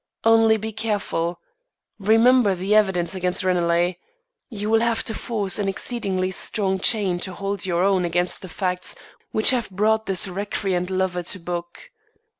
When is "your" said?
7.67-7.83